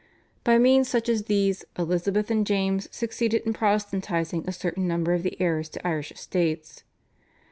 [0.43, 5.21] By means such as these Elizabeth and James succeeded in Protestantising a certain number of
[5.21, 6.83] the heirs to Irish estates.